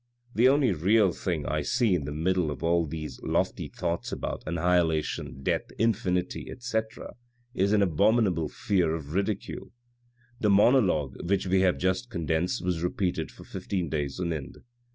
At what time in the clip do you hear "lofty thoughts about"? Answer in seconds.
3.79-4.43